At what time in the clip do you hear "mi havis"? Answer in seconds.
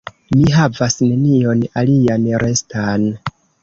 0.37-0.97